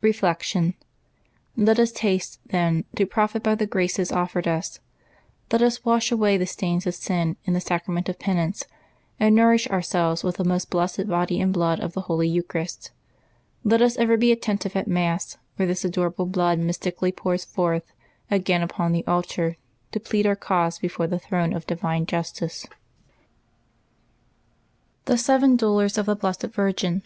[0.00, 0.72] Reflection.—
[1.54, 4.80] Let us haste, then, to profit by the graces offered us.
[5.52, 8.64] Let us wash away the stains of sin in the Sacrament of Penance,
[9.20, 12.90] and nourish ourselves with the most blessed body and blood of the holy Eucharist.
[13.64, 17.92] Let us ever be attentive at Mass, where this adorable blood mystically pours forth
[18.30, 19.58] again upon the altar
[19.92, 22.64] to plead our cause before the throne of divine justice.
[22.64, 22.76] 8 LIVE8 OF
[25.04, 27.02] THE SAINTS THE SEVEN DOLORS OF THE BLESSED VIRGIN.